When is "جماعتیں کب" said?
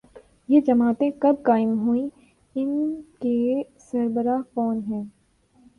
0.61-1.35